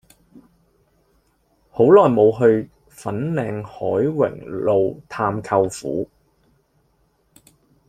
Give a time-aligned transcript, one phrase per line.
[1.69, 6.09] 好耐無去粉嶺凱榮路探舅父